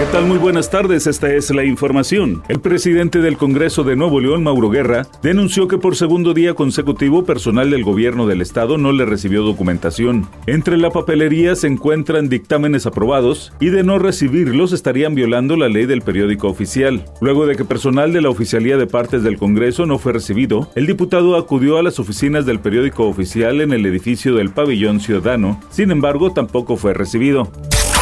[0.00, 0.24] ¿Qué tal?
[0.24, 2.42] Muy buenas tardes, esta es la información.
[2.48, 7.26] El presidente del Congreso de Nuevo León, Mauro Guerra, denunció que por segundo día consecutivo
[7.26, 10.26] personal del gobierno del estado no le recibió documentación.
[10.46, 15.84] Entre la papelería se encuentran dictámenes aprobados y de no recibirlos estarían violando la ley
[15.84, 17.04] del periódico oficial.
[17.20, 20.86] Luego de que personal de la Oficialía de Partes del Congreso no fue recibido, el
[20.86, 25.90] diputado acudió a las oficinas del periódico oficial en el edificio del pabellón ciudadano, sin
[25.90, 27.52] embargo tampoco fue recibido.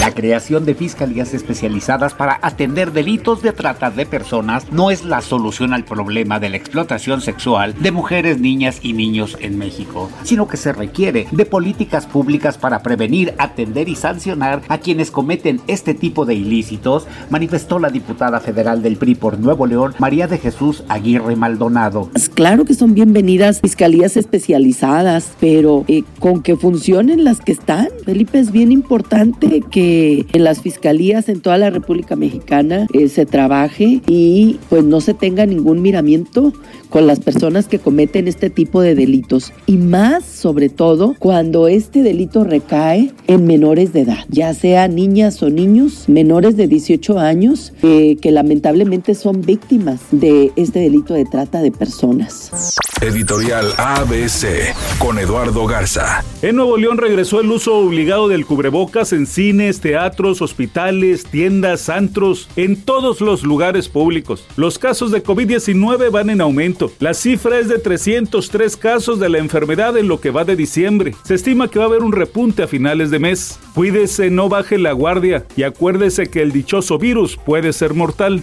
[0.00, 5.20] La creación de fiscalías especializadas para atender delitos de trata de personas no es la
[5.20, 10.48] solución al problema de la explotación sexual de mujeres, niñas y niños en México, sino
[10.48, 15.92] que se requiere de políticas públicas para prevenir, atender y sancionar a quienes cometen este
[15.92, 20.82] tipo de ilícitos, manifestó la diputada federal del PRI por Nuevo León, María de Jesús
[20.88, 22.08] Aguirre Maldonado.
[22.32, 28.38] Claro que son bienvenidas fiscalías especializadas, pero eh, con que funcionen las que están, Felipe,
[28.38, 34.00] es bien importante que en las fiscalías en toda la República Mexicana eh, se trabaje
[34.06, 36.52] y pues no se tenga ningún miramiento
[36.88, 42.02] con las personas que cometen este tipo de delitos y más sobre todo cuando este
[42.02, 47.72] delito recae en menores de edad, ya sea niñas o niños menores de 18 años
[47.82, 52.50] eh, que lamentablemente son víctimas de este delito de trata de personas.
[53.00, 56.22] Editorial ABC con Eduardo Garza.
[56.42, 59.26] En Nuevo León regresó el uso obligado del cubrebocas en
[59.80, 64.44] teatros, hospitales, tiendas, antros, en todos los lugares públicos.
[64.56, 66.92] Los casos de COVID-19 van en aumento.
[66.98, 71.14] La cifra es de 303 casos de la enfermedad en lo que va de diciembre.
[71.24, 73.58] Se estima que va a haber un repunte a finales de mes.
[73.74, 78.42] Cuídese, no baje la guardia y acuérdese que el dichoso virus puede ser mortal.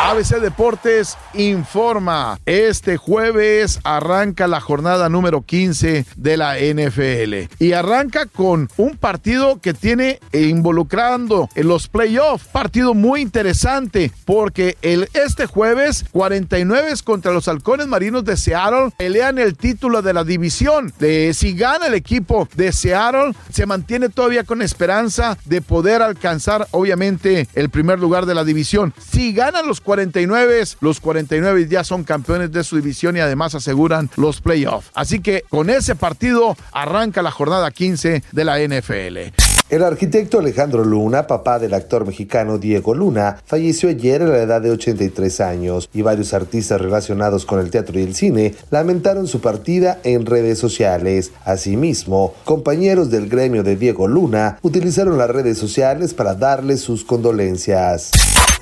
[0.00, 2.38] ABC Deportes informa.
[2.46, 7.52] Este jueves arranca la jornada número 15 de la NFL.
[7.58, 12.46] Y arranca con un partido que tiene involucrando en los playoffs.
[12.46, 19.38] Partido muy interesante porque el, este jueves 49 contra los halcones marinos de Seattle pelean
[19.38, 20.92] el título de la división.
[20.98, 26.68] De, si gana el equipo de Seattle, se mantiene todavía con esperanza de poder alcanzar
[26.70, 28.94] obviamente el primer lugar de la división.
[28.98, 34.10] Si ganan los 49, los 49 ya son campeones de su división y además aseguran
[34.16, 34.90] los playoffs.
[34.92, 39.47] Así que con ese partido arranca la jornada 15 de la NFL.
[39.70, 44.62] El arquitecto Alejandro Luna, papá del actor mexicano Diego Luna, falleció ayer a la edad
[44.62, 49.42] de 83 años y varios artistas relacionados con el teatro y el cine lamentaron su
[49.42, 51.32] partida en redes sociales.
[51.44, 58.12] Asimismo, compañeros del gremio de Diego Luna utilizaron las redes sociales para darle sus condolencias.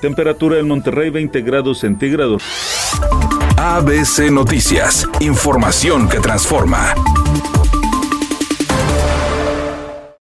[0.01, 2.43] Temperatura en Monterrey 20 grados centígrados.
[3.55, 6.93] ABC Noticias, información que transforma.